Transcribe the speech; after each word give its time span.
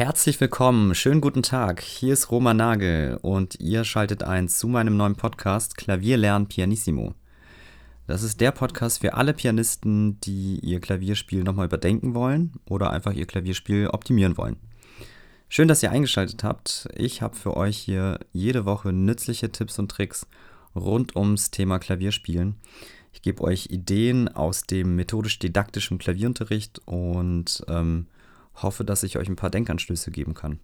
Herzlich 0.00 0.40
willkommen, 0.40 0.94
schönen 0.94 1.20
guten 1.20 1.42
Tag. 1.42 1.82
Hier 1.82 2.14
ist 2.14 2.30
Roman 2.30 2.56
Nagel 2.56 3.18
und 3.20 3.60
ihr 3.60 3.84
schaltet 3.84 4.22
ein 4.22 4.48
zu 4.48 4.66
meinem 4.66 4.96
neuen 4.96 5.14
Podcast 5.14 5.76
Klavier 5.76 6.16
lernen 6.16 6.46
Pianissimo. 6.46 7.12
Das 8.06 8.22
ist 8.22 8.40
der 8.40 8.50
Podcast 8.50 9.02
für 9.02 9.12
alle 9.12 9.34
Pianisten, 9.34 10.18
die 10.22 10.58
ihr 10.60 10.80
Klavierspiel 10.80 11.44
nochmal 11.44 11.66
überdenken 11.66 12.14
wollen 12.14 12.54
oder 12.64 12.92
einfach 12.92 13.12
ihr 13.12 13.26
Klavierspiel 13.26 13.88
optimieren 13.88 14.38
wollen. 14.38 14.56
Schön, 15.50 15.68
dass 15.68 15.82
ihr 15.82 15.90
eingeschaltet 15.90 16.44
habt. 16.44 16.88
Ich 16.96 17.20
habe 17.20 17.36
für 17.36 17.54
euch 17.58 17.76
hier 17.76 18.20
jede 18.32 18.64
Woche 18.64 18.94
nützliche 18.94 19.52
Tipps 19.52 19.78
und 19.78 19.90
Tricks 19.90 20.26
rund 20.74 21.14
ums 21.14 21.50
Thema 21.50 21.78
Klavierspielen. 21.78 22.54
Ich 23.12 23.20
gebe 23.20 23.42
euch 23.42 23.66
Ideen 23.66 24.28
aus 24.28 24.62
dem 24.62 24.96
methodisch-didaktischen 24.96 25.98
Klavierunterricht 25.98 26.80
und 26.86 27.62
ähm, 27.68 28.06
hoffe, 28.56 28.84
dass 28.84 29.02
ich 29.02 29.16
euch 29.18 29.28
ein 29.28 29.36
paar 29.36 29.50
Denkanstöße 29.50 30.10
geben 30.10 30.34
kann. 30.34 30.60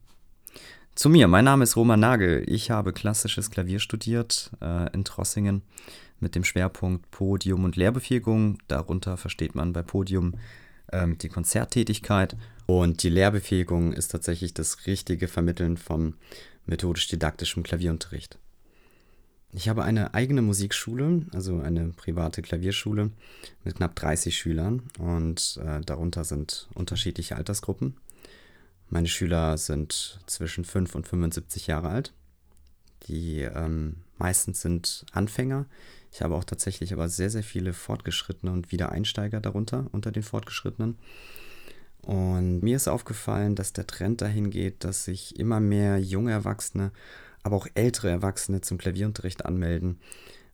Zu 0.94 1.10
mir, 1.10 1.28
mein 1.28 1.44
Name 1.44 1.64
ist 1.64 1.76
Roman 1.76 2.00
Nagel. 2.00 2.42
Ich 2.46 2.70
habe 2.70 2.92
klassisches 2.92 3.50
Klavier 3.50 3.80
studiert 3.80 4.50
äh, 4.62 4.90
in 4.94 5.04
Trossingen 5.04 5.62
mit 6.20 6.34
dem 6.34 6.44
Schwerpunkt 6.44 7.10
Podium 7.10 7.64
und 7.64 7.76
Lehrbefähigung. 7.76 8.58
Darunter 8.68 9.16
versteht 9.18 9.54
man 9.54 9.72
bei 9.74 9.82
Podium 9.82 10.34
ähm, 10.92 11.18
die 11.18 11.28
Konzerttätigkeit 11.28 12.36
und 12.66 13.02
die 13.02 13.10
Lehrbefähigung 13.10 13.92
ist 13.92 14.08
tatsächlich 14.08 14.54
das 14.54 14.86
richtige 14.86 15.28
Vermitteln 15.28 15.76
vom 15.76 16.14
methodisch-didaktischen 16.64 17.62
Klavierunterricht. 17.62 18.38
Ich 19.52 19.68
habe 19.68 19.84
eine 19.84 20.12
eigene 20.14 20.42
Musikschule, 20.42 21.24
also 21.32 21.60
eine 21.60 21.88
private 21.90 22.42
Klavierschule 22.42 23.10
mit 23.64 23.76
knapp 23.76 23.94
30 23.96 24.36
Schülern 24.36 24.82
und 24.98 25.58
äh, 25.64 25.80
darunter 25.80 26.24
sind 26.24 26.68
unterschiedliche 26.74 27.36
Altersgruppen. 27.36 27.96
Meine 28.88 29.08
Schüler 29.08 29.56
sind 29.58 30.20
zwischen 30.26 30.64
5 30.64 30.94
und 30.94 31.08
75 31.08 31.66
Jahre 31.66 31.88
alt. 31.88 32.12
Die 33.08 33.40
ähm, 33.40 33.96
meistens 34.18 34.62
sind 34.62 35.06
Anfänger. 35.12 35.66
Ich 36.12 36.22
habe 36.22 36.34
auch 36.34 36.44
tatsächlich 36.44 36.92
aber 36.92 37.08
sehr, 37.08 37.30
sehr 37.30 37.42
viele 37.42 37.72
Fortgeschrittene 37.72 38.52
und 38.52 38.72
Wiedereinsteiger 38.72 39.40
darunter, 39.40 39.86
unter 39.92 40.12
den 40.12 40.22
Fortgeschrittenen. 40.22 40.98
Und 42.02 42.60
mir 42.60 42.76
ist 42.76 42.88
aufgefallen, 42.88 43.56
dass 43.56 43.72
der 43.72 43.86
Trend 43.86 44.20
dahin 44.20 44.50
geht, 44.50 44.84
dass 44.84 45.04
sich 45.04 45.38
immer 45.38 45.58
mehr 45.58 45.98
junge 45.98 46.30
Erwachsene 46.30 46.92
aber 47.46 47.56
auch 47.56 47.68
ältere 47.74 48.10
Erwachsene 48.10 48.60
zum 48.60 48.76
Klavierunterricht 48.76 49.46
anmelden. 49.46 50.00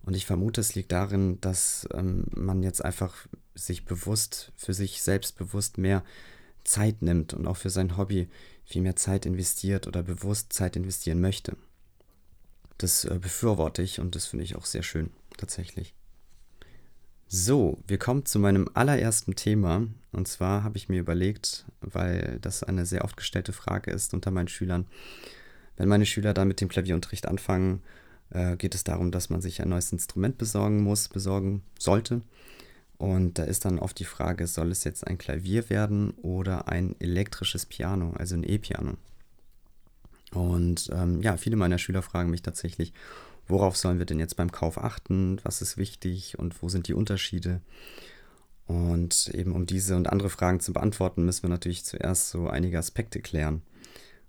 Und 0.02 0.14
ich 0.14 0.26
vermute, 0.26 0.60
es 0.60 0.74
liegt 0.74 0.92
darin, 0.92 1.40
dass 1.40 1.88
ähm, 1.94 2.26
man 2.34 2.62
jetzt 2.62 2.84
einfach 2.84 3.26
sich 3.54 3.86
bewusst, 3.86 4.52
für 4.56 4.74
sich 4.74 5.00
selbstbewusst 5.00 5.78
mehr 5.78 6.04
Zeit 6.64 7.00
nimmt 7.00 7.32
und 7.32 7.46
auch 7.46 7.56
für 7.56 7.70
sein 7.70 7.96
Hobby 7.96 8.28
viel 8.66 8.82
mehr 8.82 8.94
Zeit 8.94 9.24
investiert 9.24 9.86
oder 9.86 10.02
bewusst 10.02 10.52
Zeit 10.52 10.76
investieren 10.76 11.22
möchte. 11.22 11.56
Das 12.76 13.06
äh, 13.06 13.18
befürworte 13.18 13.80
ich 13.80 13.98
und 13.98 14.14
das 14.14 14.26
finde 14.26 14.44
ich 14.44 14.54
auch 14.56 14.66
sehr 14.66 14.82
schön, 14.82 15.08
tatsächlich. 15.38 15.94
So, 17.26 17.78
wir 17.86 17.96
kommen 17.96 18.26
zu 18.26 18.38
meinem 18.38 18.68
allerersten 18.74 19.34
Thema. 19.34 19.86
Und 20.12 20.28
zwar 20.28 20.62
habe 20.62 20.76
ich 20.76 20.90
mir 20.90 21.00
überlegt, 21.00 21.64
weil 21.80 22.38
das 22.42 22.62
eine 22.62 22.84
sehr 22.84 23.02
oft 23.04 23.16
gestellte 23.16 23.54
Frage 23.54 23.90
ist 23.92 24.12
unter 24.12 24.30
meinen 24.30 24.48
Schülern, 24.48 24.86
wenn 25.76 25.88
meine 25.88 26.06
Schüler 26.06 26.34
dann 26.34 26.48
mit 26.48 26.60
dem 26.60 26.68
Klavierunterricht 26.68 27.26
anfangen, 27.26 27.82
äh, 28.30 28.56
geht 28.56 28.74
es 28.74 28.84
darum, 28.84 29.10
dass 29.10 29.30
man 29.30 29.40
sich 29.40 29.62
ein 29.62 29.68
neues 29.68 29.92
Instrument 29.92 30.38
besorgen 30.38 30.82
muss, 30.82 31.08
besorgen 31.08 31.62
sollte. 31.78 32.22
Und 32.98 33.38
da 33.38 33.44
ist 33.44 33.64
dann 33.64 33.78
oft 33.78 33.98
die 33.98 34.04
Frage, 34.04 34.46
soll 34.46 34.70
es 34.70 34.84
jetzt 34.84 35.06
ein 35.06 35.18
Klavier 35.18 35.70
werden 35.70 36.12
oder 36.22 36.68
ein 36.68 36.94
elektrisches 37.00 37.66
Piano, 37.66 38.12
also 38.16 38.36
ein 38.36 38.44
E-Piano? 38.44 38.96
Und 40.32 40.88
ähm, 40.92 41.20
ja, 41.20 41.36
viele 41.36 41.56
meiner 41.56 41.78
Schüler 41.78 42.02
fragen 42.02 42.30
mich 42.30 42.42
tatsächlich, 42.42 42.92
worauf 43.48 43.76
sollen 43.76 43.98
wir 43.98 44.06
denn 44.06 44.20
jetzt 44.20 44.36
beim 44.36 44.52
Kauf 44.52 44.78
achten? 44.78 45.40
Was 45.42 45.62
ist 45.62 45.76
wichtig 45.76 46.38
und 46.38 46.62
wo 46.62 46.68
sind 46.68 46.88
die 46.88 46.94
Unterschiede? 46.94 47.60
Und 48.66 49.28
eben 49.34 49.52
um 49.52 49.66
diese 49.66 49.96
und 49.96 50.08
andere 50.08 50.30
Fragen 50.30 50.60
zu 50.60 50.72
beantworten, 50.72 51.24
müssen 51.24 51.42
wir 51.42 51.50
natürlich 51.50 51.84
zuerst 51.84 52.30
so 52.30 52.48
einige 52.48 52.78
Aspekte 52.78 53.20
klären. 53.20 53.62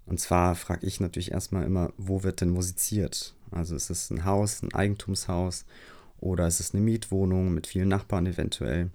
Und 0.05 0.19
zwar 0.19 0.55
frage 0.55 0.85
ich 0.85 0.99
natürlich 0.99 1.31
erstmal 1.31 1.63
immer, 1.63 1.93
wo 1.97 2.23
wird 2.23 2.41
denn 2.41 2.49
musiziert? 2.49 3.35
Also 3.51 3.75
ist 3.75 3.89
es 3.89 4.09
ein 4.09 4.25
Haus, 4.25 4.61
ein 4.61 4.73
Eigentumshaus 4.73 5.65
oder 6.19 6.47
ist 6.47 6.59
es 6.59 6.73
eine 6.73 6.83
Mietwohnung 6.83 7.53
mit 7.53 7.67
vielen 7.67 7.89
Nachbarn 7.89 8.25
eventuell? 8.25 8.89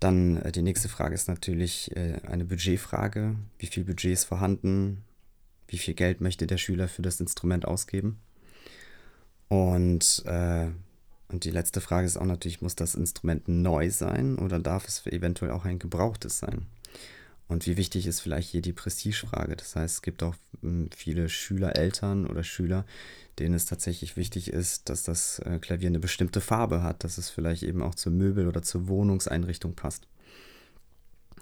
Dann 0.00 0.36
äh, 0.38 0.52
die 0.52 0.62
nächste 0.62 0.88
Frage 0.88 1.14
ist 1.14 1.28
natürlich 1.28 1.94
äh, 1.96 2.20
eine 2.26 2.44
Budgetfrage. 2.44 3.36
Wie 3.58 3.66
viel 3.66 3.84
Budget 3.84 4.12
ist 4.12 4.24
vorhanden? 4.24 5.04
Wie 5.68 5.78
viel 5.78 5.94
Geld 5.94 6.20
möchte 6.20 6.46
der 6.46 6.58
Schüler 6.58 6.88
für 6.88 7.02
das 7.02 7.20
Instrument 7.20 7.66
ausgeben? 7.66 8.18
Und, 9.48 10.22
äh, 10.26 10.66
und 11.28 11.44
die 11.44 11.50
letzte 11.50 11.80
Frage 11.80 12.06
ist 12.06 12.16
auch 12.16 12.26
natürlich, 12.26 12.60
muss 12.60 12.76
das 12.76 12.94
Instrument 12.94 13.48
neu 13.48 13.90
sein 13.90 14.36
oder 14.38 14.58
darf 14.58 14.86
es 14.86 15.06
eventuell 15.06 15.52
auch 15.52 15.64
ein 15.64 15.78
gebrauchtes 15.78 16.38
sein? 16.38 16.66
Und 17.46 17.66
wie 17.66 17.76
wichtig 17.76 18.06
ist 18.06 18.20
vielleicht 18.20 18.50
hier 18.50 18.62
die 18.62 18.72
Prestigefrage? 18.72 19.56
Das 19.56 19.76
heißt, 19.76 19.96
es 19.96 20.02
gibt 20.02 20.22
auch 20.22 20.34
hm, 20.62 20.88
viele 20.96 21.28
Schüler, 21.28 21.76
Eltern 21.76 22.26
oder 22.26 22.42
Schüler, 22.42 22.86
denen 23.38 23.54
es 23.54 23.66
tatsächlich 23.66 24.16
wichtig 24.16 24.48
ist, 24.48 24.88
dass 24.88 25.02
das 25.02 25.40
äh, 25.40 25.58
Klavier 25.58 25.88
eine 25.88 25.98
bestimmte 25.98 26.40
Farbe 26.40 26.82
hat, 26.82 27.04
dass 27.04 27.18
es 27.18 27.28
vielleicht 27.28 27.62
eben 27.62 27.82
auch 27.82 27.94
zur 27.94 28.12
Möbel- 28.12 28.48
oder 28.48 28.62
zur 28.62 28.88
Wohnungseinrichtung 28.88 29.74
passt. 29.74 30.06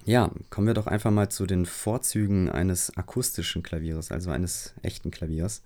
Ja, 0.05 0.33
kommen 0.51 0.67
wir 0.67 0.75
doch 0.75 0.89
einfach 0.89 1.13
mal 1.13 1.29
zu 1.29 1.47
den 1.47 1.65
Vorzügen 1.65 2.51
eines 2.51 2.97
akustischen 2.97 3.63
Klaviers, 3.63 4.11
also 4.11 4.31
eines 4.31 4.75
echten 4.83 5.13
Klaviers. 5.13 5.63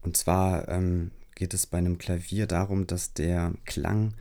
Und 0.00 0.16
zwar 0.16 0.68
ähm, 0.68 1.10
geht 1.34 1.52
es 1.52 1.66
bei 1.66 1.76
einem 1.76 1.98
Klavier 1.98 2.46
darum, 2.46 2.86
dass 2.86 3.12
der 3.12 3.52
Klang 3.66 4.14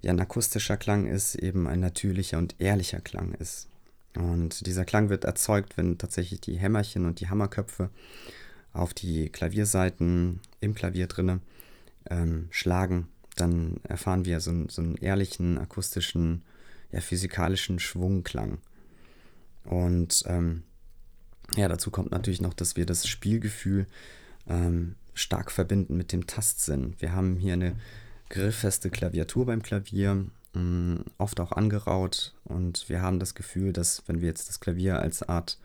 ja 0.00 0.12
ein 0.12 0.20
akustischer 0.20 0.76
Klang 0.76 1.06
ist, 1.06 1.34
eben 1.34 1.66
ein 1.66 1.80
natürlicher 1.80 2.38
und 2.38 2.54
ehrlicher 2.60 3.00
Klang 3.00 3.32
ist. 3.34 3.68
Und 4.16 4.66
dieser 4.66 4.84
Klang 4.84 5.08
wird 5.08 5.24
erzeugt, 5.24 5.76
wenn 5.76 5.98
tatsächlich 5.98 6.40
die 6.40 6.56
Hämmerchen 6.56 7.06
und 7.06 7.20
die 7.20 7.28
Hammerköpfe 7.28 7.90
auf 8.72 8.94
die 8.94 9.28
Klavierseiten 9.28 10.40
im 10.60 10.74
Klavier 10.74 11.06
drinne 11.06 11.40
ähm, 12.10 12.48
schlagen. 12.50 13.08
Dann 13.36 13.80
erfahren 13.84 14.24
wir 14.24 14.40
so, 14.40 14.52
so 14.68 14.82
einen 14.82 14.96
ehrlichen, 14.96 15.58
akustischen, 15.58 16.42
ja, 16.90 17.00
physikalischen 17.00 17.78
Schwungklang. 17.78 18.58
Und 19.64 20.24
ähm, 20.26 20.62
ja, 21.56 21.68
dazu 21.68 21.90
kommt 21.90 22.10
natürlich 22.10 22.40
noch, 22.40 22.54
dass 22.54 22.76
wir 22.76 22.86
das 22.86 23.06
Spielgefühl 23.06 23.86
ähm, 24.48 24.96
stark 25.14 25.50
verbinden 25.50 25.96
mit 25.96 26.12
dem 26.12 26.26
Tastsinn. 26.26 26.94
Wir 26.98 27.12
haben 27.12 27.36
hier 27.36 27.54
eine 27.54 27.76
grifffeste 28.28 28.90
Klaviatur 28.90 29.46
beim 29.46 29.62
Klavier 29.62 30.26
mh, 30.54 31.04
oft 31.18 31.40
auch 31.40 31.52
angeraut 31.52 32.34
und 32.44 32.88
wir 32.88 33.02
haben 33.02 33.18
das 33.18 33.34
Gefühl, 33.34 33.72
dass 33.72 34.02
wenn 34.06 34.20
wir 34.20 34.28
jetzt 34.28 34.48
das 34.48 34.60
Klavier 34.60 35.00
als 35.00 35.22
Art 35.22 35.58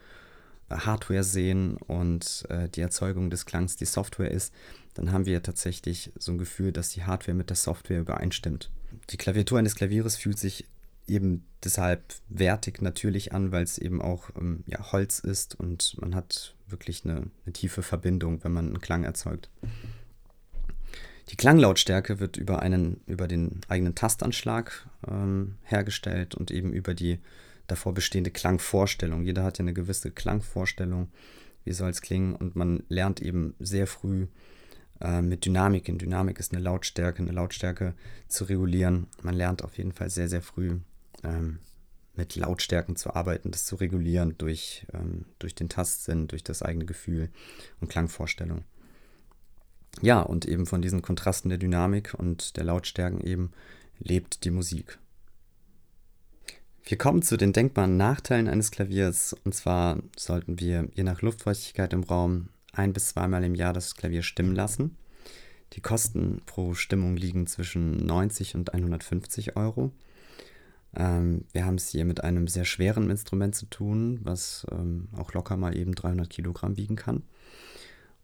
äh, 0.69 0.75
Hardware 0.75 1.23
sehen 1.23 1.77
und 1.77 2.45
äh, 2.49 2.69
die 2.69 2.81
Erzeugung 2.81 3.29
des 3.29 3.45
Klangs 3.45 3.75
die 3.75 3.85
Software 3.85 4.31
ist, 4.31 4.53
dann 4.93 5.11
haben 5.11 5.25
wir 5.25 5.43
tatsächlich 5.43 6.11
so 6.17 6.31
ein 6.31 6.37
Gefühl, 6.37 6.71
dass 6.71 6.89
die 6.89 7.03
Hardware 7.03 7.35
mit 7.35 7.49
der 7.49 7.57
Software 7.57 7.99
übereinstimmt. 7.99 8.71
Die 9.09 9.17
Klaviatur 9.17 9.59
eines 9.59 9.75
Klavieres 9.75 10.15
fühlt 10.15 10.39
sich 10.39 10.65
eben 11.07 11.45
deshalb 11.63 12.03
wertig 12.29 12.81
natürlich 12.81 13.33
an, 13.33 13.51
weil 13.51 13.63
es 13.63 13.77
eben 13.77 14.01
auch 14.01 14.29
ähm, 14.37 14.63
ja, 14.67 14.91
Holz 14.91 15.19
ist 15.19 15.55
und 15.55 15.95
man 16.01 16.15
hat 16.15 16.55
wirklich 16.67 17.05
eine, 17.05 17.29
eine 17.45 17.53
tiefe 17.53 17.81
Verbindung, 17.81 18.43
wenn 18.43 18.51
man 18.51 18.67
einen 18.67 18.81
Klang 18.81 19.03
erzeugt. 19.03 19.49
Die 21.29 21.35
Klanglautstärke 21.35 22.19
wird 22.19 22.37
über, 22.37 22.61
einen, 22.61 23.01
über 23.05 23.27
den 23.27 23.61
eigenen 23.67 23.95
Tastanschlag 23.95 24.87
ähm, 25.07 25.55
hergestellt 25.63 26.35
und 26.35 26.51
eben 26.51 26.71
über 26.71 26.93
die 26.93 27.19
davor 27.67 27.93
bestehende 27.93 28.31
Klangvorstellung. 28.31 29.23
Jeder 29.23 29.43
hat 29.43 29.57
ja 29.57 29.63
eine 29.63 29.73
gewisse 29.73 30.09
Klangvorstellung, 30.09 31.09
wie 31.65 31.73
soll 31.73 31.89
es 31.89 32.01
klingen 32.01 32.33
und 32.33 32.55
man 32.55 32.83
lernt 32.87 33.21
eben 33.21 33.55
sehr 33.59 33.87
früh 33.87 34.27
äh, 35.01 35.21
mit 35.21 35.43
Dynamik. 35.43 35.89
In 35.89 35.97
Dynamik 35.97 36.39
ist 36.39 36.53
eine 36.53 36.63
Lautstärke, 36.63 37.21
eine 37.21 37.33
Lautstärke 37.33 37.93
zu 38.29 38.45
regulieren. 38.45 39.07
Man 39.21 39.35
lernt 39.35 39.65
auf 39.65 39.77
jeden 39.77 39.91
Fall 39.91 40.09
sehr, 40.09 40.29
sehr 40.29 40.41
früh 40.41 40.79
ähm, 41.25 41.59
mit 42.15 42.37
Lautstärken 42.37 42.95
zu 42.95 43.13
arbeiten, 43.13 43.51
das 43.51 43.65
zu 43.65 43.75
regulieren 43.75 44.35
durch, 44.37 44.87
ähm, 44.93 45.25
durch 45.39 45.55
den 45.55 45.67
Tastsinn, 45.67 46.29
durch 46.29 46.43
das 46.45 46.63
eigene 46.63 46.85
Gefühl 46.85 47.29
und 47.81 47.89
Klangvorstellung 47.89 48.63
ja, 50.01 50.21
und 50.21 50.45
eben 50.45 50.65
von 50.65 50.81
diesen 50.81 51.01
Kontrasten 51.01 51.49
der 51.49 51.57
Dynamik 51.57 52.13
und 52.17 52.57
der 52.57 52.63
Lautstärken 52.63 53.21
eben 53.21 53.51
lebt 53.99 54.43
die 54.43 54.51
Musik. 54.51 54.99
Wir 56.83 56.97
kommen 56.97 57.21
zu 57.21 57.35
den 57.35 57.51
denkbaren 57.51 57.97
Nachteilen 57.97 58.47
eines 58.47 58.71
Klaviers. 58.71 59.35
Und 59.43 59.53
zwar 59.53 60.01
sollten 60.15 60.59
wir 60.59 60.87
je 60.93 61.03
nach 61.03 61.21
Luftfeuchtigkeit 61.21 61.91
im 61.91 62.03
Raum 62.03 62.47
ein 62.71 62.93
bis 62.93 63.09
zweimal 63.09 63.43
im 63.43 63.55
Jahr 63.55 63.73
das 63.73 63.95
Klavier 63.95 64.23
stimmen 64.23 64.55
lassen. 64.55 64.95
Die 65.73 65.81
Kosten 65.81 66.41
pro 66.45 66.75
Stimmung 66.75 67.17
liegen 67.17 67.45
zwischen 67.45 68.05
90 68.05 68.55
und 68.55 68.73
150 68.73 69.57
Euro. 69.57 69.91
Ähm, 70.95 71.43
wir 71.51 71.65
haben 71.65 71.75
es 71.75 71.89
hier 71.89 72.05
mit 72.05 72.23
einem 72.23 72.47
sehr 72.47 72.63
schweren 72.63 73.09
Instrument 73.09 73.53
zu 73.53 73.65
tun, 73.65 74.19
was 74.23 74.65
ähm, 74.71 75.09
auch 75.17 75.33
locker 75.33 75.57
mal 75.57 75.75
eben 75.75 75.93
300 75.93 76.29
Kilogramm 76.29 76.77
wiegen 76.77 76.95
kann. 76.95 77.23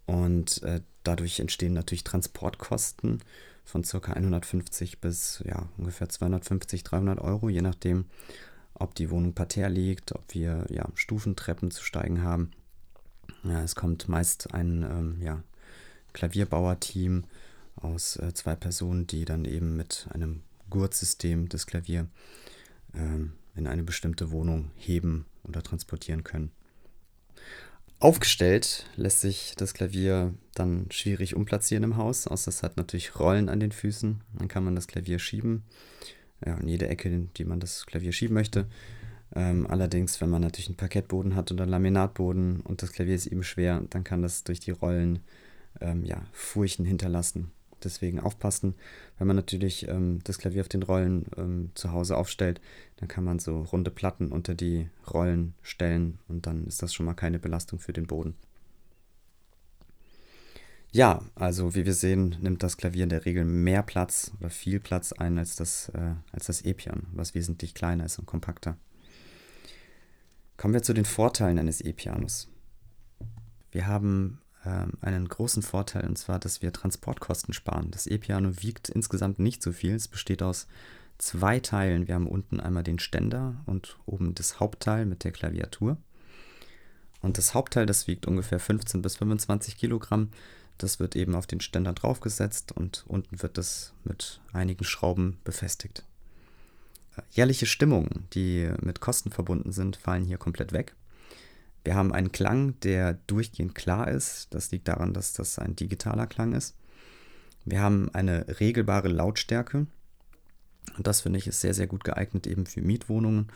Und 0.05 0.63
äh, 0.63 0.79
dadurch 1.03 1.39
entstehen 1.39 1.73
natürlich 1.73 2.03
Transportkosten 2.03 3.21
von 3.63 3.83
ca. 3.83 4.13
150 4.13 4.99
bis 4.99 5.43
ja, 5.45 5.69
ungefähr 5.77 6.09
250, 6.09 6.83
300 6.83 7.19
Euro, 7.19 7.49
je 7.49 7.61
nachdem, 7.61 8.05
ob 8.73 8.95
die 8.95 9.09
Wohnung 9.09 9.33
parterre 9.33 9.69
liegt, 9.69 10.13
ob 10.13 10.33
wir 10.33 10.65
ja, 10.69 10.87
Stufentreppen 10.95 11.71
zu 11.71 11.83
steigen 11.83 12.23
haben. 12.23 12.51
Ja, 13.43 13.61
es 13.61 13.75
kommt 13.75 14.09
meist 14.09 14.53
ein 14.53 14.83
ähm, 14.83 15.21
ja, 15.21 15.43
Klavierbauerteam 16.13 17.23
aus 17.75 18.17
äh, 18.17 18.33
zwei 18.33 18.55
Personen, 18.55 19.07
die 19.07 19.25
dann 19.25 19.45
eben 19.45 19.75
mit 19.75 20.07
einem 20.11 20.41
Gurtsystem 20.69 21.49
das 21.49 21.67
Klavier 21.67 22.07
ähm, 22.93 23.33
in 23.55 23.67
eine 23.67 23.83
bestimmte 23.83 24.31
Wohnung 24.31 24.71
heben 24.75 25.25
oder 25.43 25.61
transportieren 25.61 26.23
können. 26.23 26.51
Aufgestellt 28.03 28.85
lässt 28.97 29.21
sich 29.21 29.53
das 29.55 29.73
Klavier 29.73 30.33
dann 30.55 30.87
schwierig 30.91 31.37
umplatzieren 31.37 31.85
im 31.85 31.95
Haus, 31.95 32.27
außer 32.27 32.49
es 32.49 32.61
hat 32.61 32.75
natürlich 32.75 33.17
Rollen 33.17 33.47
an 33.47 33.61
den 33.61 33.71
Füßen. 33.71 34.19
Dann 34.37 34.49
kann 34.49 34.65
man 34.65 34.75
das 34.75 34.87
Klavier 34.87 35.19
schieben, 35.19 35.63
ja, 36.45 36.57
in 36.57 36.67
jede 36.67 36.89
Ecke, 36.89 37.07
in 37.07 37.29
die 37.37 37.45
man 37.45 37.61
das 37.61 37.85
Klavier 37.85 38.11
schieben 38.11 38.33
möchte. 38.33 38.67
Ähm, 39.33 39.65
allerdings, 39.67 40.19
wenn 40.19 40.29
man 40.29 40.41
natürlich 40.41 40.67
einen 40.67 40.75
Parkettboden 40.75 41.37
hat 41.37 41.49
oder 41.53 41.63
einen 41.63 41.71
Laminatboden 41.71 42.59
und 42.59 42.81
das 42.81 42.91
Klavier 42.91 43.15
ist 43.15 43.27
eben 43.27 43.41
schwer, 43.41 43.81
dann 43.89 44.03
kann 44.03 44.21
das 44.21 44.43
durch 44.43 44.59
die 44.59 44.71
Rollen 44.71 45.19
ähm, 45.79 46.03
ja, 46.03 46.25
Furchen 46.33 46.83
hinterlassen. 46.83 47.51
Deswegen 47.83 48.19
aufpassen. 48.19 48.75
Wenn 49.17 49.27
man 49.27 49.35
natürlich 49.35 49.87
ähm, 49.87 50.19
das 50.23 50.37
Klavier 50.37 50.61
auf 50.61 50.69
den 50.69 50.83
Rollen 50.83 51.25
ähm, 51.37 51.71
zu 51.75 51.91
Hause 51.91 52.17
aufstellt, 52.17 52.61
dann 52.97 53.07
kann 53.07 53.23
man 53.23 53.39
so 53.39 53.61
runde 53.61 53.91
Platten 53.91 54.31
unter 54.31 54.55
die 54.55 54.89
Rollen 55.11 55.53
stellen 55.61 56.19
und 56.27 56.47
dann 56.47 56.65
ist 56.65 56.81
das 56.81 56.93
schon 56.93 57.05
mal 57.05 57.13
keine 57.13 57.39
Belastung 57.39 57.79
für 57.79 57.93
den 57.93 58.07
Boden. 58.07 58.35
Ja, 60.91 61.23
also 61.33 61.73
wie 61.73 61.85
wir 61.85 61.95
sehen, 61.95 62.37
nimmt 62.39 62.61
das 62.61 62.77
Klavier 62.77 63.03
in 63.03 63.09
der 63.09 63.25
Regel 63.25 63.45
mehr 63.45 63.81
Platz 63.81 64.31
oder 64.39 64.51
viel 64.51 64.79
Platz 64.79 65.11
ein 65.11 65.39
als 65.39 65.55
das, 65.55 65.89
äh, 65.89 66.13
als 66.31 66.45
das 66.45 66.61
E-Piano, 66.61 67.01
was 67.13 67.33
wesentlich 67.33 67.73
kleiner 67.73 68.05
ist 68.05 68.19
und 68.19 68.27
kompakter. 68.27 68.77
Kommen 70.55 70.75
wir 70.75 70.83
zu 70.83 70.93
den 70.93 71.05
Vorteilen 71.05 71.57
eines 71.57 71.81
E-Pianos. 71.81 72.47
Wir 73.71 73.87
haben 73.87 74.39
einen 74.65 75.27
großen 75.27 75.61
Vorteil 75.61 76.07
und 76.07 76.17
zwar, 76.17 76.39
dass 76.39 76.61
wir 76.61 76.71
Transportkosten 76.71 77.53
sparen. 77.53 77.91
Das 77.91 78.07
E-Piano 78.07 78.61
wiegt 78.61 78.89
insgesamt 78.89 79.39
nicht 79.39 79.61
so 79.61 79.71
viel. 79.71 79.95
Es 79.95 80.07
besteht 80.07 80.41
aus 80.41 80.67
zwei 81.17 81.59
Teilen. 81.59 82.07
Wir 82.07 82.15
haben 82.15 82.27
unten 82.27 82.59
einmal 82.59 82.83
den 82.83 82.99
Ständer 82.99 83.55
und 83.65 83.97
oben 84.05 84.35
das 84.35 84.59
Hauptteil 84.59 85.05
mit 85.05 85.23
der 85.23 85.31
Klaviatur. 85.31 85.97
Und 87.21 87.37
das 87.37 87.53
Hauptteil, 87.53 87.85
das 87.85 88.07
wiegt 88.07 88.25
ungefähr 88.25 88.59
15 88.59 89.01
bis 89.01 89.17
25 89.17 89.77
Kilogramm. 89.77 90.29
Das 90.77 90.99
wird 90.99 91.15
eben 91.15 91.35
auf 91.35 91.47
den 91.47 91.61
Ständer 91.61 91.93
draufgesetzt 91.93 92.71
und 92.71 93.05
unten 93.07 93.41
wird 93.41 93.57
das 93.57 93.93
mit 94.03 94.41
einigen 94.51 94.83
Schrauben 94.83 95.39
befestigt. 95.43 96.03
Äh, 97.15 97.21
jährliche 97.31 97.65
Stimmungen, 97.65 98.27
die 98.33 98.69
mit 98.81 98.99
Kosten 98.99 99.31
verbunden 99.31 99.71
sind, 99.71 99.95
fallen 99.95 100.25
hier 100.25 100.37
komplett 100.37 100.73
weg. 100.73 100.95
Wir 101.83 101.95
haben 101.95 102.13
einen 102.13 102.31
Klang, 102.31 102.79
der 102.81 103.13
durchgehend 103.27 103.75
klar 103.75 104.07
ist. 104.07 104.53
Das 104.53 104.71
liegt 104.71 104.87
daran, 104.87 105.13
dass 105.13 105.33
das 105.33 105.59
ein 105.59 105.75
digitaler 105.75 106.27
Klang 106.27 106.53
ist. 106.53 106.75
Wir 107.65 107.81
haben 107.81 108.09
eine 108.13 108.59
regelbare 108.59 109.09
Lautstärke. 109.09 109.87
Und 110.97 111.07
das 111.07 111.21
finde 111.21 111.39
ich 111.39 111.47
ist 111.47 111.61
sehr, 111.61 111.73
sehr 111.73 111.87
gut 111.87 112.03
geeignet 112.03 112.47
eben 112.47 112.65
für 112.65 112.81
Mietwohnungen 112.81 113.47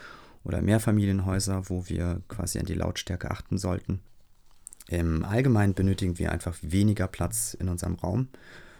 oder 0.43 0.61
Mehrfamilienhäuser, 0.61 1.69
wo 1.69 1.87
wir 1.87 2.21
quasi 2.27 2.59
an 2.59 2.65
die 2.65 2.73
Lautstärke 2.73 3.31
achten 3.31 3.57
sollten. 3.57 3.99
Im 4.87 5.25
Allgemeinen 5.25 5.73
benötigen 5.73 6.17
wir 6.17 6.31
einfach 6.31 6.57
weniger 6.61 7.07
Platz 7.07 7.53
in 7.53 7.67
unserem 7.67 7.95
Raum 7.95 8.29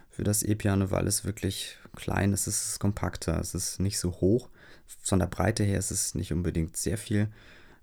für 0.08 0.24
das 0.24 0.42
E-Piano, 0.42 0.90
weil 0.90 1.06
es 1.06 1.24
wirklich 1.24 1.76
klein 1.94 2.32
ist, 2.32 2.46
es 2.46 2.70
ist 2.70 2.80
kompakter, 2.80 3.38
es 3.38 3.54
ist 3.54 3.80
nicht 3.80 3.98
so 3.98 4.12
hoch. 4.12 4.48
Von 5.02 5.18
der 5.18 5.26
Breite 5.26 5.64
her 5.64 5.78
ist 5.78 5.90
es 5.90 6.14
nicht 6.14 6.32
unbedingt 6.32 6.76
sehr 6.76 6.96
viel 6.96 7.28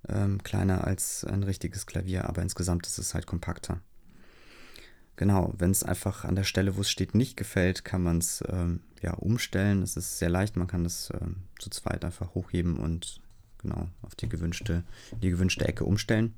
ähm, 0.10 0.42
kleiner 0.44 0.86
als 0.86 1.24
ein 1.24 1.44
richtiges 1.44 1.86
Klavier, 1.86 2.28
aber 2.28 2.42
insgesamt 2.42 2.88
ist 2.88 2.98
es 2.98 3.14
halt 3.14 3.26
kompakter. 3.26 3.82
Genau, 5.18 5.54
wenn 5.58 5.72
es 5.72 5.84
einfach 5.84 6.26
an 6.26 6.36
der 6.36 6.44
Stelle, 6.44 6.76
wo 6.76 6.82
es 6.82 6.90
steht, 6.90 7.16
nicht 7.16 7.38
gefällt, 7.38 7.86
kann 7.86 8.04
man 8.04 8.18
es 8.18 8.44
ähm, 8.50 8.82
ja 9.02 9.14
umstellen. 9.14 9.82
Es 9.82 9.96
ist 9.96 10.20
sehr 10.20 10.30
leicht, 10.30 10.58
man 10.58 10.68
kann 10.68 10.86
es 10.86 11.10
ähm, 11.22 11.38
zu 11.58 11.70
zweit 11.70 12.04
einfach 12.04 12.36
hochheben 12.36 12.78
und 12.78 13.22
genau 13.62 13.88
auf 14.02 14.16
die 14.16 14.28
gewünschte, 14.28 14.84
die 15.22 15.30
gewünschte 15.30 15.68
Ecke 15.68 15.86
umstellen. 15.86 16.34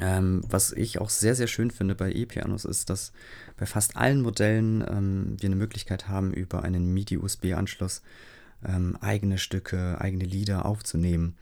Ähm, 0.00 0.42
was 0.46 0.72
ich 0.72 1.00
auch 1.00 1.08
sehr, 1.08 1.34
sehr 1.34 1.46
schön 1.46 1.70
finde 1.70 1.94
bei 1.94 2.12
E-Pianos 2.12 2.66
ist, 2.66 2.90
dass 2.90 3.12
bei 3.56 3.64
fast 3.64 3.96
allen 3.96 4.20
Modellen 4.20 4.84
ähm, 4.86 5.36
wir 5.40 5.46
eine 5.46 5.56
Möglichkeit 5.56 6.08
haben, 6.08 6.34
über 6.34 6.62
einen 6.62 6.92
MIDI-USB-Anschluss 6.92 8.02
ähm, 8.66 8.98
eigene 9.00 9.38
Stücke, 9.38 9.98
eigene 9.98 10.24
Lieder 10.24 10.66
aufzunehmen 10.66 11.36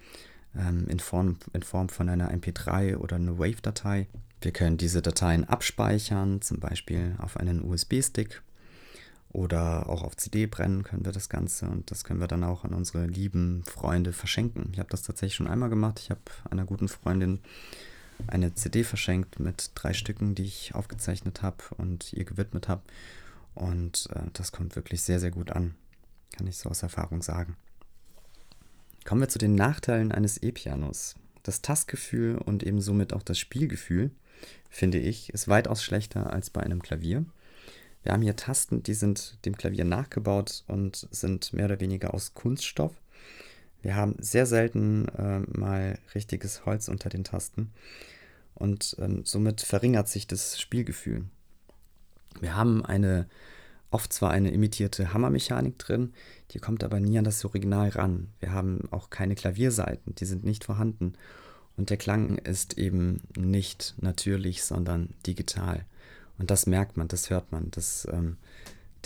ähm, 0.58 0.86
in, 0.88 1.00
Form, 1.00 1.36
in 1.52 1.62
Form 1.62 1.88
von 1.88 2.08
einer 2.08 2.30
MP3 2.32 2.96
oder 2.96 3.16
einer 3.16 3.38
Wave-Datei. 3.38 4.08
Wir 4.40 4.52
können 4.52 4.76
diese 4.76 5.02
Dateien 5.02 5.44
abspeichern, 5.44 6.42
zum 6.42 6.60
Beispiel 6.60 7.14
auf 7.18 7.36
einen 7.36 7.62
USB-Stick 7.62 8.42
oder 9.34 9.88
auch 9.88 10.04
auf 10.04 10.16
CD 10.16 10.46
brennen 10.46 10.84
können 10.84 11.04
wir 11.04 11.10
das 11.10 11.28
Ganze 11.28 11.66
und 11.66 11.90
das 11.90 12.04
können 12.04 12.20
wir 12.20 12.28
dann 12.28 12.44
auch 12.44 12.62
an 12.62 12.72
unsere 12.72 13.06
lieben 13.06 13.64
Freunde 13.64 14.12
verschenken. 14.12 14.68
Ich 14.72 14.78
habe 14.78 14.90
das 14.90 15.02
tatsächlich 15.02 15.34
schon 15.34 15.48
einmal 15.48 15.70
gemacht. 15.70 15.98
Ich 15.98 16.10
habe 16.10 16.20
einer 16.50 16.64
guten 16.64 16.86
Freundin 16.86 17.40
eine 18.28 18.54
CD 18.54 18.84
verschenkt 18.84 19.40
mit 19.40 19.72
drei 19.74 19.92
Stücken, 19.92 20.36
die 20.36 20.44
ich 20.44 20.76
aufgezeichnet 20.76 21.42
habe 21.42 21.64
und 21.78 22.12
ihr 22.12 22.24
gewidmet 22.24 22.68
habe. 22.68 22.82
Und 23.54 24.08
äh, 24.14 24.20
das 24.32 24.52
kommt 24.52 24.76
wirklich 24.76 25.02
sehr, 25.02 25.18
sehr 25.18 25.32
gut 25.32 25.50
an. 25.50 25.74
Kann 26.36 26.46
ich 26.46 26.56
so 26.56 26.68
aus 26.68 26.84
Erfahrung 26.84 27.20
sagen. 27.20 27.56
Kommen 29.04 29.20
wir 29.20 29.28
zu 29.28 29.38
den 29.38 29.54
Nachteilen 29.54 30.12
eines 30.12 30.42
E-Pianos. 30.42 31.16
Das 31.42 31.60
Tastgefühl 31.60 32.38
und 32.38 32.62
eben 32.62 32.80
somit 32.80 33.12
auch 33.12 33.22
das 33.22 33.38
Spielgefühl, 33.38 34.10
finde 34.70 34.98
ich, 34.98 35.30
ist 35.30 35.46
weitaus 35.46 35.84
schlechter 35.84 36.32
als 36.32 36.48
bei 36.48 36.62
einem 36.62 36.82
Klavier. 36.82 37.26
Wir 38.02 38.12
haben 38.12 38.22
hier 38.22 38.36
Tasten, 38.36 38.82
die 38.82 38.94
sind 38.94 39.44
dem 39.44 39.56
Klavier 39.56 39.84
nachgebaut 39.84 40.64
und 40.68 41.06
sind 41.10 41.52
mehr 41.52 41.66
oder 41.66 41.80
weniger 41.80 42.14
aus 42.14 42.32
Kunststoff. 42.32 42.92
Wir 43.82 43.94
haben 43.94 44.16
sehr 44.18 44.46
selten 44.46 45.08
äh, 45.08 45.40
mal 45.40 45.98
richtiges 46.14 46.64
Holz 46.64 46.88
unter 46.88 47.10
den 47.10 47.24
Tasten 47.24 47.72
und 48.54 48.96
ähm, 48.98 49.22
somit 49.24 49.60
verringert 49.60 50.08
sich 50.08 50.26
das 50.26 50.58
Spielgefühl. 50.58 51.24
Wir 52.40 52.56
haben 52.56 52.84
eine 52.84 53.28
oft 53.94 54.12
zwar 54.12 54.32
eine 54.32 54.50
imitierte 54.50 55.14
Hammermechanik 55.14 55.78
drin, 55.78 56.12
die 56.50 56.58
kommt 56.58 56.82
aber 56.82 56.98
nie 56.98 57.16
an 57.16 57.24
das 57.24 57.44
Original 57.44 57.90
ran. 57.90 58.28
Wir 58.40 58.52
haben 58.52 58.88
auch 58.90 59.08
keine 59.08 59.36
Klavierseiten, 59.36 60.16
die 60.16 60.24
sind 60.24 60.44
nicht 60.44 60.64
vorhanden. 60.64 61.14
Und 61.76 61.90
der 61.90 61.96
Klang 61.96 62.38
ist 62.38 62.76
eben 62.76 63.22
nicht 63.36 63.94
natürlich, 63.98 64.64
sondern 64.64 65.14
digital. 65.26 65.84
Und 66.38 66.50
das 66.50 66.66
merkt 66.66 66.96
man, 66.96 67.06
das 67.06 67.30
hört 67.30 67.52
man. 67.52 67.70
Das, 67.70 68.06
ähm, 68.10 68.36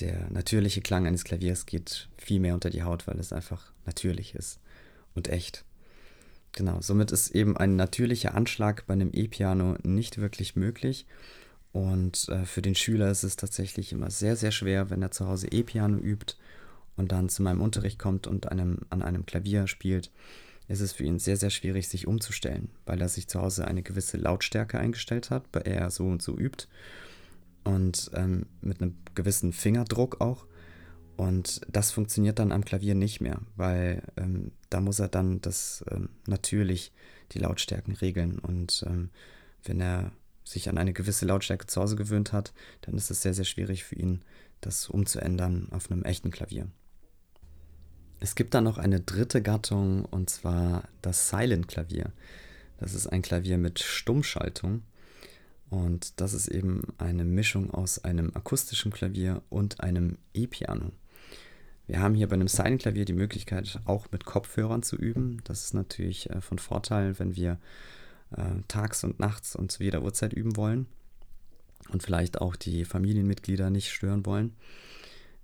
der 0.00 0.30
natürliche 0.30 0.80
Klang 0.80 1.06
eines 1.06 1.24
Klaviers 1.24 1.66
geht 1.66 2.08
viel 2.16 2.40
mehr 2.40 2.54
unter 2.54 2.70
die 2.70 2.82
Haut, 2.82 3.06
weil 3.06 3.18
es 3.18 3.32
einfach 3.32 3.72
natürlich 3.84 4.34
ist 4.34 4.58
und 5.14 5.28
echt. 5.28 5.64
Genau, 6.52 6.80
somit 6.80 7.12
ist 7.12 7.34
eben 7.34 7.58
ein 7.58 7.76
natürlicher 7.76 8.34
Anschlag 8.34 8.86
bei 8.86 8.94
einem 8.94 9.10
E-Piano 9.12 9.76
nicht 9.82 10.16
wirklich 10.16 10.56
möglich. 10.56 11.06
Und 11.78 12.28
äh, 12.28 12.44
für 12.44 12.60
den 12.60 12.74
Schüler 12.74 13.08
ist 13.08 13.22
es 13.22 13.36
tatsächlich 13.36 13.92
immer 13.92 14.10
sehr, 14.10 14.34
sehr 14.34 14.50
schwer, 14.50 14.90
wenn 14.90 15.00
er 15.00 15.12
zu 15.12 15.28
Hause 15.28 15.46
E-Piano 15.46 15.96
übt 15.96 16.34
und 16.96 17.12
dann 17.12 17.28
zu 17.28 17.40
meinem 17.44 17.60
Unterricht 17.60 18.00
kommt 18.00 18.26
und 18.26 18.50
einem, 18.50 18.80
an 18.90 19.00
einem 19.00 19.26
Klavier 19.26 19.68
spielt, 19.68 20.10
ist 20.66 20.80
es 20.80 20.92
für 20.92 21.04
ihn 21.04 21.20
sehr, 21.20 21.36
sehr 21.36 21.50
schwierig, 21.50 21.88
sich 21.88 22.08
umzustellen, 22.08 22.68
weil 22.84 23.00
er 23.00 23.08
sich 23.08 23.28
zu 23.28 23.40
Hause 23.40 23.64
eine 23.64 23.84
gewisse 23.84 24.16
Lautstärke 24.16 24.76
eingestellt 24.76 25.30
hat, 25.30 25.52
bei 25.52 25.60
er 25.60 25.92
so 25.92 26.08
und 26.08 26.20
so 26.20 26.36
übt. 26.36 26.66
Und 27.62 28.10
ähm, 28.12 28.46
mit 28.60 28.82
einem 28.82 28.96
gewissen 29.14 29.52
Fingerdruck 29.52 30.20
auch. 30.20 30.46
Und 31.16 31.60
das 31.70 31.92
funktioniert 31.92 32.40
dann 32.40 32.50
am 32.50 32.64
Klavier 32.64 32.96
nicht 32.96 33.20
mehr, 33.20 33.40
weil 33.54 34.02
ähm, 34.16 34.50
da 34.68 34.80
muss 34.80 34.98
er 34.98 35.08
dann 35.08 35.40
das 35.42 35.84
ähm, 35.92 36.08
natürlich 36.26 36.92
die 37.30 37.38
Lautstärken 37.38 37.94
regeln. 37.94 38.40
Und 38.40 38.84
ähm, 38.84 39.10
wenn 39.62 39.80
er 39.80 40.10
sich 40.48 40.68
an 40.68 40.78
eine 40.78 40.92
gewisse 40.92 41.26
Lautstärke 41.26 41.66
zu 41.66 41.80
Hause 41.80 41.96
gewöhnt 41.96 42.32
hat, 42.32 42.52
dann 42.82 42.94
ist 42.96 43.10
es 43.10 43.22
sehr, 43.22 43.34
sehr 43.34 43.44
schwierig 43.44 43.84
für 43.84 43.96
ihn, 43.96 44.22
das 44.60 44.88
umzuändern 44.88 45.68
auf 45.70 45.90
einem 45.90 46.04
echten 46.04 46.30
Klavier. 46.30 46.68
Es 48.20 48.34
gibt 48.34 48.54
dann 48.54 48.64
noch 48.64 48.78
eine 48.78 49.00
dritte 49.00 49.42
Gattung 49.42 50.04
und 50.04 50.30
zwar 50.30 50.88
das 51.02 51.28
Silent 51.28 51.68
Klavier. 51.68 52.12
Das 52.78 52.94
ist 52.94 53.06
ein 53.06 53.22
Klavier 53.22 53.58
mit 53.58 53.78
Stummschaltung 53.78 54.82
und 55.70 56.20
das 56.20 56.34
ist 56.34 56.48
eben 56.48 56.82
eine 56.98 57.24
Mischung 57.24 57.70
aus 57.70 58.02
einem 58.02 58.34
akustischen 58.34 58.92
Klavier 58.92 59.42
und 59.50 59.80
einem 59.80 60.18
E-Piano. 60.34 60.92
Wir 61.86 62.00
haben 62.00 62.14
hier 62.14 62.28
bei 62.28 62.34
einem 62.34 62.48
Silent-Klavier 62.48 63.06
die 63.06 63.14
Möglichkeit, 63.14 63.80
auch 63.86 64.08
mit 64.12 64.26
Kopfhörern 64.26 64.82
zu 64.82 64.96
üben. 64.96 65.40
Das 65.44 65.64
ist 65.64 65.74
natürlich 65.74 66.28
äh, 66.28 66.42
von 66.42 66.58
Vorteil, 66.58 67.18
wenn 67.18 67.34
wir 67.34 67.58
äh, 68.36 68.62
tags 68.68 69.04
und 69.04 69.20
nachts 69.20 69.56
und 69.56 69.72
zu 69.72 69.82
jeder 69.82 70.02
Uhrzeit 70.02 70.32
üben 70.32 70.56
wollen 70.56 70.86
und 71.90 72.02
vielleicht 72.02 72.40
auch 72.40 72.56
die 72.56 72.84
Familienmitglieder 72.84 73.70
nicht 73.70 73.90
stören 73.90 74.26
wollen. 74.26 74.54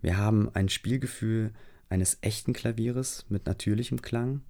Wir 0.01 0.17
haben 0.17 0.51
ein 0.55 0.69
Spielgefühl 0.69 1.53
eines 1.89 2.19
echten 2.21 2.53
Klavieres 2.53 3.25
mit 3.29 3.47
natürlichem 3.47 4.03
Klang 4.03 4.43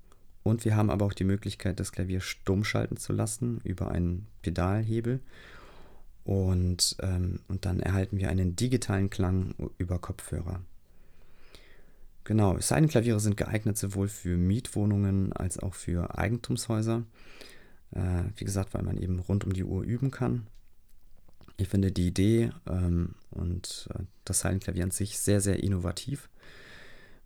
und 0.45 0.65
wir 0.65 0.77
haben 0.77 0.91
aber 0.91 1.07
auch 1.07 1.15
die 1.15 1.25
Möglichkeit, 1.25 1.81
das 1.81 1.91
Klavier 1.91 2.21
stumm 2.21 2.65
schalten 2.65 2.99
zu 2.99 3.13
lassen 3.13 3.61
über 3.65 3.91
einen 3.91 4.27
Pedalhebel. 4.43 5.21
Und, 6.25 6.97
ähm, 7.01 7.41
und 7.49 7.65
dann 7.65 7.81
erhalten 7.81 8.19
wir 8.19 8.29
einen 8.29 8.55
digitalen 8.57 9.11
Klang 9.11 9.55
über 9.79 9.99
Kopfhörer. 9.99 10.61
Genau, 12.25 12.59
Silent-Klaviere 12.59 13.21
sind 13.21 13.37
geeignet 13.37 13.77
sowohl 13.77 14.09
für 14.09 14.37
Mietwohnungen 14.37 15.33
als 15.35 15.59
auch 15.59 15.75
für 15.75 16.19
Eigentumshäuser. 16.19 17.05
Äh, 17.95 18.25
wie 18.37 18.45
gesagt, 18.45 18.75
weil 18.75 18.83
man 18.83 18.97
eben 18.97 19.21
rund 19.21 19.45
um 19.45 19.53
die 19.53 19.65
Uhr 19.65 19.83
üben 19.83 20.11
kann. 20.11 20.47
Ich 21.57 21.69
finde 21.69 21.93
die 21.93 22.09
Idee 22.09 22.51
ähm, 22.67 23.15
und 23.31 23.89
äh, 23.95 24.03
das 24.25 24.41
Silent-Klavier 24.41 24.85
an 24.85 24.91
sich 24.91 25.19
sehr, 25.21 25.41
sehr 25.41 25.63
innovativ, 25.63 26.29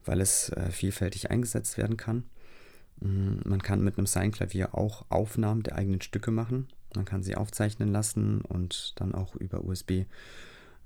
weil 0.04 0.20
es 0.20 0.50
äh, 0.50 0.70
vielfältig 0.70 1.30
eingesetzt 1.30 1.78
werden 1.78 1.96
kann. 1.96 2.25
Mhm, 3.00 3.40
man 3.44 3.62
kann 3.62 3.82
mit 3.82 3.96
einem 3.96 4.06
Silent-Klavier 4.06 4.75
auch 4.75 5.06
Aufnahmen 5.08 5.62
der 5.62 5.76
eigenen 5.76 6.02
Stücke 6.02 6.30
machen. 6.30 6.68
Man 6.94 7.06
kann 7.06 7.22
sie 7.22 7.37
aufzeichnen 7.37 7.90
lassen 7.90 8.42
und 8.42 8.92
dann 8.96 9.14
auch 9.14 9.34
über 9.37 9.64
USB 9.64 10.04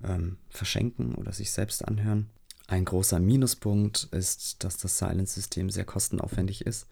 ähm, 0.05 0.39
verschenken 0.49 1.17
oder 1.17 1.33
sich 1.33 1.51
selbst 1.51 1.87
anhören. 1.87 2.31
Ein 2.69 2.85
großer 2.85 3.19
Minuspunkt 3.19 4.09
ist, 4.13 4.63
dass 4.63 4.77
das 4.77 4.99
Silent-System 4.99 5.71
sehr 5.71 5.85
kostenaufwendig 5.85 6.65
ist. 6.65 6.87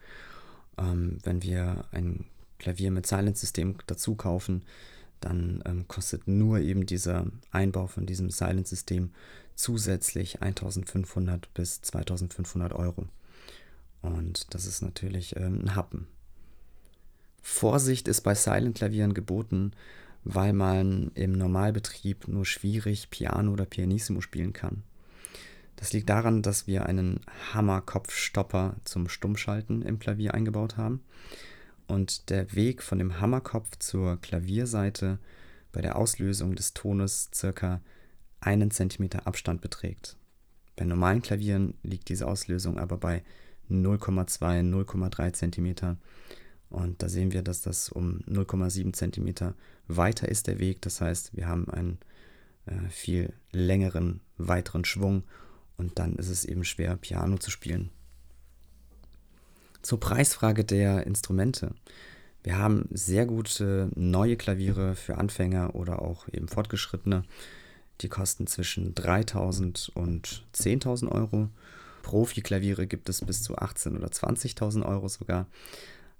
Ähm, 0.77 1.19
wenn 1.23 1.41
wir 1.41 1.85
ein 1.91 2.25
Klavier 2.61 2.91
mit 2.91 3.07
Silent-System 3.07 3.75
dazu 3.87 4.15
kaufen, 4.15 4.63
dann 5.19 5.61
ähm, 5.65 5.87
kostet 5.87 6.27
nur 6.27 6.59
eben 6.59 6.85
dieser 6.85 7.27
Einbau 7.51 7.87
von 7.87 8.05
diesem 8.05 8.29
Silent-System 8.29 9.11
zusätzlich 9.55 10.41
1500 10.41 11.53
bis 11.53 11.81
2500 11.81 12.73
Euro. 12.73 13.07
Und 14.01 14.53
das 14.53 14.65
ist 14.65 14.81
natürlich 14.81 15.35
ähm, 15.35 15.61
ein 15.63 15.75
Happen. 15.75 16.07
Vorsicht 17.41 18.07
ist 18.07 18.21
bei 18.21 18.35
Silent-Klavieren 18.35 19.13
geboten, 19.13 19.71
weil 20.23 20.53
man 20.53 21.11
im 21.15 21.33
Normalbetrieb 21.33 22.27
nur 22.27 22.45
schwierig 22.45 23.09
Piano 23.09 23.51
oder 23.51 23.65
Pianissimo 23.65 24.21
spielen 24.21 24.53
kann. 24.53 24.83
Das 25.75 25.93
liegt 25.93 26.09
daran, 26.09 26.43
dass 26.43 26.67
wir 26.67 26.85
einen 26.85 27.21
Hammerkopfstopper 27.53 28.75
zum 28.83 29.09
Stummschalten 29.09 29.81
im 29.81 29.97
Klavier 29.97 30.35
eingebaut 30.35 30.77
haben 30.77 31.01
und 31.91 32.29
der 32.29 32.55
Weg 32.55 32.81
von 32.81 32.99
dem 32.99 33.19
Hammerkopf 33.19 33.77
zur 33.79 34.15
Klavierseite 34.21 35.19
bei 35.73 35.81
der 35.81 35.97
Auslösung 35.97 36.55
des 36.55 36.73
Tones 36.73 37.29
circa 37.35 37.81
einen 38.39 38.71
Zentimeter 38.71 39.27
Abstand 39.27 39.59
beträgt. 39.59 40.15
Bei 40.77 40.85
normalen 40.85 41.21
Klavieren 41.21 41.73
liegt 41.83 42.07
diese 42.07 42.27
Auslösung 42.27 42.79
aber 42.79 42.95
bei 42.95 43.23
0,2, 43.69 44.61
0,3 44.61 45.33
Zentimeter. 45.33 45.97
Und 46.69 47.03
da 47.03 47.09
sehen 47.09 47.33
wir, 47.33 47.41
dass 47.41 47.61
das 47.61 47.89
um 47.89 48.21
0,7 48.21 48.93
Zentimeter 48.93 49.53
weiter 49.87 50.29
ist 50.29 50.47
der 50.47 50.59
Weg. 50.59 50.81
Das 50.81 51.01
heißt, 51.01 51.35
wir 51.35 51.47
haben 51.47 51.69
einen 51.69 51.99
äh, 52.67 52.87
viel 52.89 53.33
längeren, 53.51 54.21
weiteren 54.37 54.85
Schwung 54.85 55.23
und 55.75 55.99
dann 55.99 56.15
ist 56.15 56.29
es 56.29 56.45
eben 56.45 56.63
schwer, 56.63 56.95
Piano 56.95 57.37
zu 57.37 57.51
spielen. 57.51 57.89
Zur 59.81 59.99
Preisfrage 59.99 60.63
der 60.63 61.07
Instrumente. 61.07 61.73
Wir 62.43 62.57
haben 62.57 62.87
sehr 62.91 63.25
gute 63.25 63.89
neue 63.95 64.35
Klaviere 64.35 64.95
für 64.95 65.17
Anfänger 65.17 65.75
oder 65.75 66.01
auch 66.01 66.27
eben 66.31 66.47
Fortgeschrittene. 66.47 67.23
Die 68.01 68.09
kosten 68.09 68.47
zwischen 68.47 68.95
3000 68.95 69.91
und 69.93 70.43
10.000 70.55 71.09
Euro. 71.09 71.49
Profi-Klaviere 72.03 72.87
gibt 72.87 73.09
es 73.09 73.23
bis 73.23 73.43
zu 73.43 73.57
18.000 73.57 73.97
oder 73.97 74.07
20.000 74.07 74.85
Euro 74.85 75.07
sogar. 75.07 75.47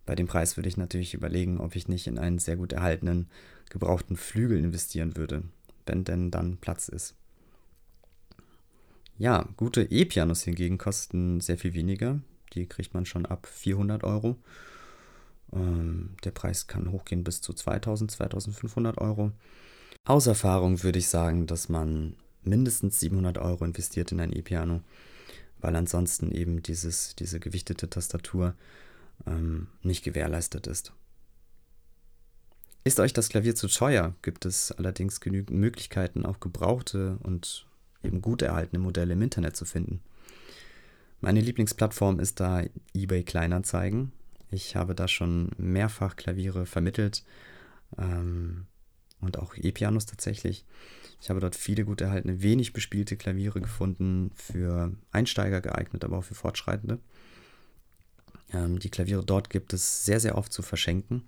Bei 0.06 0.16
dem 0.16 0.28
Preis 0.28 0.58
würde 0.58 0.70
ich 0.70 0.78
natürlich 0.78 1.14
überlegen, 1.14 1.60
ob 1.60 1.76
ich 1.76 1.88
nicht 1.88 2.08
in 2.08 2.18
einen 2.18 2.40
sehr 2.40 2.58
gut 2.58 2.74
erhaltenen, 2.74 3.30
gebrauchten 3.70 4.18
Flügel 4.18 4.58
investieren 4.58 5.16
würde, 5.18 5.44
wenn 5.86 6.04
denn 6.04 6.32
dann 6.32 6.58
Platz 6.58 6.88
ist. 6.90 7.16
Ja, 9.18 9.48
gute 9.58 9.84
E-Pianos 9.84 10.44
hingegen 10.44 10.78
kosten 10.78 11.42
sehr 11.42 11.58
viel 11.58 11.74
weniger. 11.74 12.20
Die 12.54 12.68
kriegt 12.68 12.94
man 12.94 13.06
schon 13.06 13.26
ab 13.26 13.48
400 13.48 14.04
Euro. 14.04 14.38
Ähm, 15.54 16.16
der 16.24 16.32
Preis 16.32 16.68
kann 16.68 16.92
hochgehen 16.92 17.24
bis 17.24 17.42
zu 17.42 17.54
2000, 17.54 18.12
2500 18.12 18.98
Euro. 18.98 19.32
Aus 20.06 20.28
Erfahrung 20.28 20.84
würde 20.84 21.00
ich 21.00 21.10
sagen, 21.10 21.48
dass 21.48 21.70
man 21.70 22.16
mindestens 22.44 23.00
700 23.00 23.38
Euro 23.38 23.66
investiert 23.66 24.12
in 24.12 24.20
ein 24.20 24.34
E-Piano, 24.34 24.82
weil 25.60 25.76
ansonsten 25.76 26.32
eben 26.32 26.64
dieses, 26.64 27.16
diese 27.16 27.40
gewichtete 27.40 27.90
Tastatur 27.90 28.56
ähm, 29.28 29.68
nicht 29.84 30.04
gewährleistet 30.04 30.68
ist. 30.68 30.94
Ist 32.84 33.00
euch 33.00 33.14
das 33.14 33.30
Klavier 33.30 33.54
zu 33.54 33.68
teuer, 33.68 34.16
gibt 34.24 34.46
es 34.46 34.72
allerdings 34.72 35.22
genügend 35.22 35.52
Möglichkeiten, 35.60 36.26
auch 36.26 36.40
gebrauchte 36.40 37.20
und 37.22 37.68
eben 38.04 38.22
gut 38.22 38.42
erhaltene 38.42 38.80
Modelle 38.80 39.14
im 39.14 39.22
Internet 39.22 39.56
zu 39.56 39.66
finden. 39.66 40.02
Meine 41.22 41.40
Lieblingsplattform 41.40 42.20
ist 42.20 42.40
da 42.40 42.64
eBay 42.96 43.24
Kleinanzeigen. 43.24 44.12
Ich 44.50 44.76
habe 44.76 44.96
da 44.96 45.08
schon 45.08 45.52
mehrfach 45.58 46.16
Klaviere 46.16 46.66
vermittelt 46.66 47.24
ähm, 48.00 48.66
und 49.22 49.38
auch 49.38 49.56
E-Pianos 49.56 50.08
tatsächlich. 50.08 50.66
Ich 51.22 51.30
habe 51.30 51.40
dort 51.40 51.56
viele 51.56 51.86
gut 51.86 52.02
erhaltene, 52.02 52.42
wenig 52.42 52.74
bespielte 52.74 53.18
Klaviere 53.18 53.62
gefunden, 53.62 54.32
für 54.34 54.94
Einsteiger 55.12 55.62
geeignet, 55.62 56.04
aber 56.04 56.18
auch 56.18 56.24
für 56.24 56.34
Fortschreitende. 56.34 56.98
Ähm, 58.52 58.80
die 58.80 58.90
Klaviere 58.90 59.24
dort 59.24 59.52
gibt 59.52 59.74
es 59.74 60.04
sehr, 60.04 60.20
sehr 60.20 60.36
oft 60.40 60.52
zu 60.52 60.64
verschenken 60.64 61.28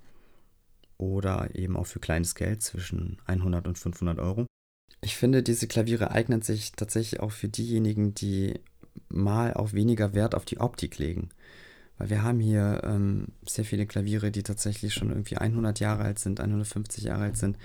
oder 0.98 1.54
eben 1.54 1.78
auch 1.78 1.86
für 1.86 2.00
kleines 2.00 2.34
Geld 2.34 2.64
zwischen 2.64 3.20
100 3.26 3.68
und 3.68 3.78
500 3.78 4.18
Euro. 4.18 4.48
Ich 5.02 5.18
finde, 5.18 5.44
diese 5.44 5.68
Klaviere 5.68 6.10
eignen 6.12 6.42
sich 6.42 6.72
tatsächlich 6.72 7.20
auch 7.20 7.32
für 7.32 7.48
diejenigen, 7.48 8.16
die 8.16 8.60
mal 9.10 9.54
auch 9.54 9.74
weniger 9.74 10.14
Wert 10.14 10.36
auf 10.36 10.46
die 10.46 10.60
Optik 10.60 10.98
legen. 10.98 11.30
Weil 11.98 12.10
wir 12.10 12.24
haben 12.24 12.40
hier 12.40 12.82
ähm, 12.84 13.28
sehr 13.48 13.66
viele 13.66 13.86
Klaviere, 13.86 14.32
die 14.32 14.44
tatsächlich 14.44 14.94
schon 14.94 15.10
irgendwie 15.10 15.38
100 15.38 15.80
Jahre 15.80 16.04
alt 16.04 16.20
sind, 16.20 16.40
150 16.40 17.04
Jahre 17.04 17.24
alt 17.24 17.38
sind, 17.38 17.58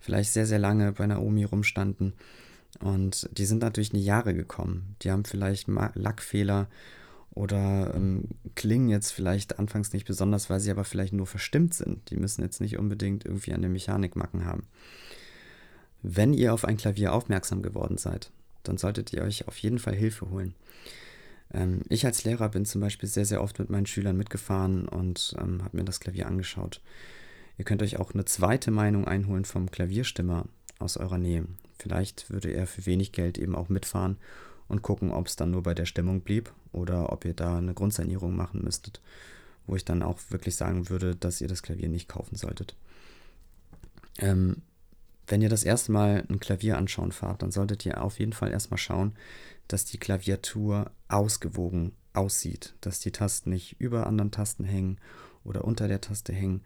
vielleicht 0.00 0.32
sehr, 0.32 0.46
sehr 0.46 0.58
lange 0.58 0.92
bei 0.92 1.06
Naomi 1.06 1.44
rumstanden. 1.44 2.14
Und 2.80 3.28
die 3.36 3.46
sind 3.46 3.62
natürlich 3.62 3.92
in 3.92 3.98
die 3.98 4.04
Jahre 4.04 4.34
gekommen. 4.34 4.96
Die 5.02 5.10
haben 5.10 5.24
vielleicht 5.24 5.68
Lackfehler 5.94 6.68
oder 7.30 7.92
ähm, 7.94 8.28
klingen 8.54 8.88
jetzt 8.88 9.12
vielleicht 9.12 9.58
anfangs 9.58 9.92
nicht 9.92 10.06
besonders, 10.06 10.48
weil 10.48 10.60
sie 10.60 10.70
aber 10.70 10.84
vielleicht 10.84 11.12
nur 11.12 11.26
verstimmt 11.26 11.74
sind. 11.74 12.10
Die 12.10 12.16
müssen 12.16 12.42
jetzt 12.42 12.60
nicht 12.60 12.78
unbedingt 12.78 13.24
irgendwie 13.24 13.52
an 13.52 13.62
den 13.62 13.72
Mechanikmacken 13.72 14.46
haben. 14.46 14.66
Wenn 16.02 16.32
ihr 16.32 16.54
auf 16.54 16.64
ein 16.64 16.76
Klavier 16.78 17.12
aufmerksam 17.12 17.62
geworden 17.62 17.98
seid, 17.98 18.30
dann 18.68 18.78
solltet 18.78 19.12
ihr 19.12 19.22
euch 19.22 19.48
auf 19.48 19.56
jeden 19.58 19.78
Fall 19.78 19.94
Hilfe 19.94 20.30
holen. 20.30 20.54
Ähm, 21.52 21.82
ich 21.88 22.04
als 22.06 22.24
Lehrer 22.24 22.48
bin 22.48 22.64
zum 22.64 22.80
Beispiel 22.80 23.08
sehr, 23.08 23.24
sehr 23.24 23.42
oft 23.42 23.58
mit 23.58 23.70
meinen 23.70 23.86
Schülern 23.86 24.16
mitgefahren 24.16 24.88
und 24.88 25.34
ähm, 25.40 25.62
habe 25.62 25.76
mir 25.76 25.84
das 25.84 26.00
Klavier 26.00 26.26
angeschaut. 26.26 26.80
Ihr 27.58 27.64
könnt 27.64 27.82
euch 27.82 27.98
auch 27.98 28.12
eine 28.12 28.24
zweite 28.24 28.70
Meinung 28.70 29.06
einholen 29.06 29.44
vom 29.44 29.70
Klavierstimmer 29.70 30.46
aus 30.78 30.96
eurer 30.96 31.18
Nähe. 31.18 31.46
Vielleicht 31.78 32.30
würde 32.30 32.50
er 32.50 32.66
für 32.66 32.86
wenig 32.86 33.12
Geld 33.12 33.38
eben 33.38 33.54
auch 33.54 33.68
mitfahren 33.68 34.18
und 34.68 34.82
gucken, 34.82 35.10
ob 35.10 35.26
es 35.26 35.36
dann 35.36 35.50
nur 35.50 35.62
bei 35.62 35.74
der 35.74 35.86
Stimmung 35.86 36.20
blieb 36.20 36.52
oder 36.72 37.12
ob 37.12 37.24
ihr 37.24 37.34
da 37.34 37.58
eine 37.58 37.74
Grundsanierung 37.74 38.36
machen 38.36 38.62
müsstet, 38.62 39.00
wo 39.66 39.76
ich 39.76 39.84
dann 39.84 40.02
auch 40.02 40.18
wirklich 40.30 40.56
sagen 40.56 40.88
würde, 40.90 41.16
dass 41.16 41.40
ihr 41.40 41.48
das 41.48 41.62
Klavier 41.62 41.88
nicht 41.88 42.08
kaufen 42.08 42.36
solltet. 42.36 42.76
Ähm, 44.18 44.62
wenn 45.26 45.42
ihr 45.42 45.48
das 45.48 45.64
erste 45.64 45.92
Mal 45.92 46.24
ein 46.28 46.40
Klavier 46.40 46.78
anschauen 46.78 47.12
fahrt, 47.12 47.42
dann 47.42 47.50
solltet 47.50 47.84
ihr 47.84 48.02
auf 48.02 48.18
jeden 48.18 48.32
Fall 48.32 48.50
erstmal 48.50 48.78
schauen, 48.78 49.14
dass 49.68 49.84
die 49.84 49.98
Klaviatur 49.98 50.90
ausgewogen 51.08 51.92
aussieht, 52.12 52.74
dass 52.80 53.00
die 53.00 53.10
Tasten 53.10 53.50
nicht 53.50 53.80
über 53.80 54.06
anderen 54.06 54.30
Tasten 54.30 54.64
hängen 54.64 54.98
oder 55.44 55.64
unter 55.64 55.88
der 55.88 56.00
Taste 56.00 56.32
hängen, 56.32 56.62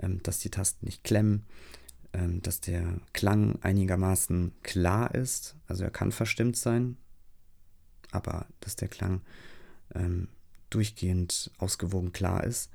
ähm, 0.00 0.22
dass 0.22 0.38
die 0.38 0.50
Tasten 0.50 0.86
nicht 0.86 1.04
klemmen, 1.04 1.46
ähm, 2.12 2.42
dass 2.42 2.60
der 2.60 3.00
Klang 3.12 3.58
einigermaßen 3.62 4.52
klar 4.62 5.14
ist, 5.14 5.56
also 5.66 5.84
er 5.84 5.90
kann 5.90 6.12
verstimmt 6.12 6.56
sein, 6.56 6.96
aber 8.10 8.46
dass 8.60 8.76
der 8.76 8.88
Klang 8.88 9.22
ähm, 9.94 10.28
durchgehend 10.70 11.50
ausgewogen 11.58 12.12
klar 12.12 12.44
ist. 12.44 12.70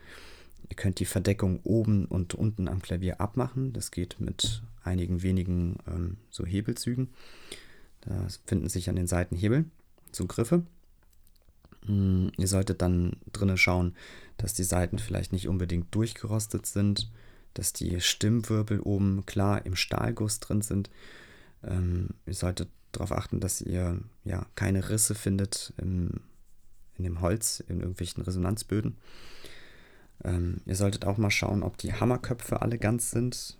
Ihr 0.69 0.75
könnt 0.75 0.99
die 0.99 1.05
Verdeckung 1.05 1.59
oben 1.63 2.05
und 2.05 2.33
unten 2.33 2.67
am 2.67 2.81
Klavier 2.81 3.21
abmachen. 3.21 3.73
Das 3.73 3.91
geht 3.91 4.19
mit 4.19 4.61
einigen 4.83 5.21
wenigen 5.21 5.77
ähm, 5.87 6.17
so 6.29 6.45
Hebelzügen. 6.45 7.09
Da 8.01 8.27
finden 8.45 8.69
sich 8.69 8.89
an 8.89 8.95
den 8.95 9.07
Seiten 9.07 9.35
Hebel, 9.35 9.65
so 10.11 10.25
Griffe. 10.25 10.63
Mm, 11.87 12.27
ihr 12.37 12.47
solltet 12.47 12.81
dann 12.81 13.17
drinnen 13.31 13.57
schauen, 13.57 13.95
dass 14.37 14.53
die 14.53 14.63
Seiten 14.63 14.99
vielleicht 14.99 15.33
nicht 15.33 15.47
unbedingt 15.47 15.93
durchgerostet 15.93 16.65
sind, 16.65 17.09
dass 17.53 17.73
die 17.73 18.01
Stimmwirbel 18.01 18.79
oben 18.79 19.25
klar 19.25 19.65
im 19.65 19.75
Stahlguss 19.75 20.39
drin 20.39 20.61
sind. 20.61 20.89
Ähm, 21.63 22.09
ihr 22.25 22.33
solltet 22.33 22.69
darauf 22.91 23.11
achten, 23.11 23.39
dass 23.39 23.61
ihr 23.61 23.99
ja 24.23 24.45
keine 24.55 24.89
Risse 24.89 25.15
findet 25.15 25.73
im, 25.77 26.21
in 26.97 27.03
dem 27.03 27.21
Holz, 27.21 27.63
in 27.67 27.79
irgendwelchen 27.79 28.23
Resonanzböden. 28.23 28.97
Ähm, 30.25 30.61
ihr 30.65 30.75
solltet 30.75 31.05
auch 31.05 31.17
mal 31.17 31.29
schauen, 31.29 31.61
ob 31.61 31.77
die 31.77 31.93
Hammerköpfe 31.93 32.61
alle 32.61 32.79
ganz 32.79 33.11
sind, 33.11 33.57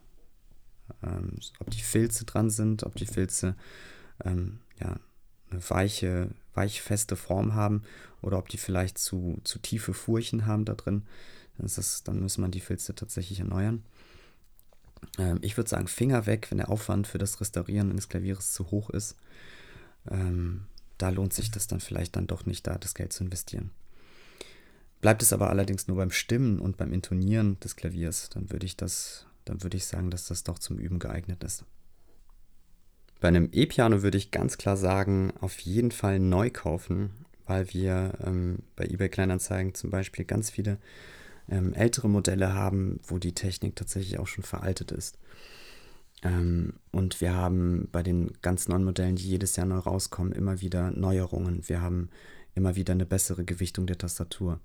ähm, 1.04 1.38
ob 1.60 1.70
die 1.70 1.82
Filze 1.82 2.26
dran 2.26 2.50
sind, 2.50 2.84
ob 2.84 2.96
die 2.96 3.06
Filze 3.06 3.56
ähm, 4.24 4.60
ja, 4.80 5.00
eine 5.52 5.70
weiche, 5.70 6.30
weichfeste 6.56 7.16
Form 7.16 7.54
haben 7.54 7.84
oder 8.22 8.40
ob 8.40 8.50
die 8.50 8.58
vielleicht 8.58 8.98
zu, 8.98 9.40
zu 9.44 9.60
tiefe 9.60 9.94
Furchen 9.94 10.48
haben 10.48 10.66
da 10.66 10.74
drin. 10.74 11.04
Dann, 11.58 11.70
das, 11.74 12.04
dann 12.04 12.20
muss 12.20 12.40
man 12.40 12.52
die 12.52 12.62
Filze 12.62 12.96
tatsächlich 12.96 13.40
erneuern. 13.40 13.84
Ähm, 15.20 15.38
ich 15.42 15.58
würde 15.58 15.70
sagen, 15.70 15.88
Finger 15.88 16.26
weg, 16.26 16.48
wenn 16.50 16.58
der 16.58 16.70
Aufwand 16.70 17.06
für 17.06 17.20
das 17.20 17.40
Restaurieren 17.40 17.92
eines 17.92 18.10
Klaviers 18.10 18.54
zu 18.54 18.72
hoch 18.72 18.90
ist. 18.90 19.16
Ähm, 20.10 20.66
da 20.98 21.10
lohnt 21.10 21.34
sich 21.34 21.52
das 21.52 21.68
dann 21.68 21.80
vielleicht 21.80 22.16
dann 22.16 22.26
doch 22.26 22.48
nicht, 22.48 22.66
da 22.66 22.78
das 22.80 22.96
Geld 22.96 23.14
zu 23.14 23.24
investieren. 23.24 23.70
Bleibt 25.06 25.22
es 25.22 25.34
aber 25.34 25.52
allerdings 25.52 25.88
nur 25.88 25.98
beim 25.98 26.10
Stimmen 26.10 26.58
und 26.58 26.78
beim 26.78 26.92
Intonieren 26.92 27.60
des 27.60 27.76
Klaviers, 27.76 28.30
dann 28.30 28.50
würde 28.50 28.66
ich 28.66 28.76
das, 28.76 29.28
dann 29.44 29.62
würde 29.62 29.78
ich 29.78 29.86
sagen, 29.86 30.10
dass 30.10 30.26
das 30.26 30.44
doch 30.44 30.58
zum 30.58 30.80
Üben 30.80 30.98
geeignet 30.98 31.44
ist. 31.44 31.64
Bei 33.22 33.28
einem 33.28 33.50
E-Piano 33.52 34.02
würde 34.02 34.18
ich 34.18 34.32
ganz 34.32 34.58
klar 34.58 34.78
sagen, 34.78 35.32
auf 35.42 35.60
jeden 35.60 35.92
Fall 35.92 36.18
neu 36.18 36.50
kaufen, 36.50 37.12
weil 37.46 37.72
wir 37.72 38.14
ähm, 38.26 38.64
bei 38.76 38.86
eBay 38.86 39.10
Kleinanzeigen 39.10 39.76
zum 39.76 39.92
Beispiel 39.92 40.26
ganz 40.26 40.50
viele 40.50 40.80
ähm, 41.50 41.76
ältere 41.76 42.10
Modelle 42.10 42.56
haben, 42.56 43.00
wo 43.04 43.20
die 43.20 43.36
Technik 43.36 43.76
tatsächlich 43.76 44.18
auch 44.18 44.26
schon 44.26 44.44
veraltet 44.44 44.92
ist. 44.92 45.20
Ähm, 46.24 46.74
und 46.92 47.22
wir 47.22 47.36
haben 47.36 47.90
bei 47.92 48.02
den 48.02 48.32
ganz 48.42 48.68
neuen 48.68 48.84
Modellen, 48.84 49.18
die 49.18 49.30
jedes 49.30 49.56
Jahr 49.56 49.68
neu 49.68 49.78
rauskommen, 49.78 50.34
immer 50.34 50.62
wieder 50.62 50.90
Neuerungen. 50.90 51.62
Wir 51.70 51.82
haben 51.82 52.10
immer 52.56 52.76
wieder 52.76 52.94
eine 52.94 53.06
bessere 53.06 53.46
Gewichtung 53.46 53.86
der 53.86 53.98
Tastatur. 53.98 54.60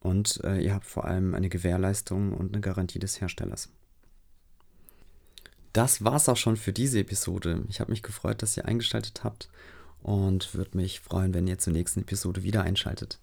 Und 0.00 0.42
äh, 0.44 0.60
ihr 0.60 0.74
habt 0.74 0.86
vor 0.86 1.04
allem 1.04 1.34
eine 1.34 1.48
Gewährleistung 1.48 2.32
und 2.32 2.52
eine 2.52 2.60
Garantie 2.60 2.98
des 2.98 3.20
Herstellers. 3.20 3.68
Das 5.72 6.04
war's 6.04 6.28
auch 6.28 6.36
schon 6.36 6.56
für 6.56 6.72
diese 6.72 6.98
Episode. 6.98 7.64
Ich 7.68 7.80
habe 7.80 7.92
mich 7.92 8.02
gefreut, 8.02 8.42
dass 8.42 8.56
ihr 8.56 8.66
eingeschaltet 8.66 9.22
habt 9.22 9.48
und 10.02 10.54
würde 10.54 10.76
mich 10.76 11.00
freuen, 11.00 11.32
wenn 11.32 11.46
ihr 11.46 11.58
zur 11.58 11.72
nächsten 11.72 12.00
Episode 12.00 12.42
wieder 12.42 12.62
einschaltet. 12.62 13.20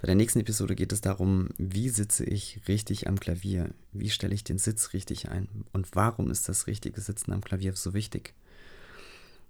Bei 0.00 0.06
der 0.06 0.14
nächsten 0.14 0.40
Episode 0.40 0.74
geht 0.74 0.92
es 0.92 1.00
darum, 1.00 1.48
wie 1.56 1.88
sitze 1.88 2.24
ich 2.24 2.60
richtig 2.68 3.08
am 3.08 3.18
Klavier? 3.18 3.70
Wie 3.92 4.10
stelle 4.10 4.34
ich 4.34 4.44
den 4.44 4.58
Sitz 4.58 4.92
richtig 4.92 5.30
ein? 5.30 5.48
Und 5.72 5.94
warum 5.94 6.30
ist 6.30 6.48
das 6.48 6.66
richtige 6.66 7.00
Sitzen 7.00 7.32
am 7.32 7.40
Klavier 7.40 7.74
so 7.74 7.94
wichtig? 7.94 8.34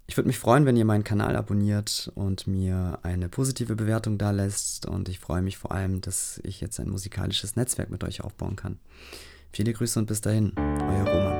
Ich 0.09 0.15
würde 0.15 0.27
mich 0.27 0.39
freuen, 0.39 0.65
wenn 0.65 0.77
ihr 0.77 0.85
meinen 0.85 1.03
Kanal 1.03 1.35
abonniert 1.35 2.11
und 2.15 2.47
mir 2.47 2.99
eine 3.03 3.27
positive 3.27 3.75
Bewertung 3.75 4.17
da 4.17 4.31
lässt. 4.31 4.85
Und 4.85 5.09
ich 5.09 5.19
freue 5.19 5.41
mich 5.41 5.57
vor 5.57 5.73
allem, 5.73 5.99
dass 5.99 6.39
ich 6.43 6.61
jetzt 6.61 6.79
ein 6.79 6.89
musikalisches 6.89 7.57
Netzwerk 7.57 7.89
mit 7.89 8.05
euch 8.05 8.21
aufbauen 8.21 8.55
kann. 8.55 8.79
Viele 9.51 9.73
Grüße 9.73 9.99
und 9.99 10.05
bis 10.05 10.21
dahin, 10.21 10.53
euer 10.57 11.05
Roman. 11.05 11.36